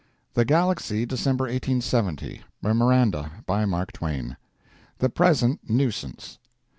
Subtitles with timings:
[0.33, 3.43] THE GALAXY, December 1870 MEMORANDA.
[3.45, 4.35] BY MARK TWAIN.
[4.97, 6.39] THE "PRESENT" NUISANCE.